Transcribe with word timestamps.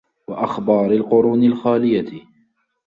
وَأَخْبَارِ 0.27 0.91
الْقُرُونِ 0.91 1.43
الْخَالِيَةِ 1.43 2.25